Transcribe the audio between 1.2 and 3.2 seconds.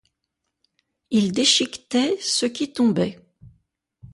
déchiquetaient ceux qui tombaient.